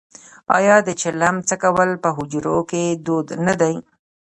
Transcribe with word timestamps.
آیا 0.57 0.75
د 0.87 0.89
چلم 1.01 1.35
څکول 1.47 1.91
په 2.03 2.09
حجرو 2.17 2.57
کې 2.69 2.83
دود 3.05 3.27
نه 3.45 3.53
دی؟ 3.61 3.75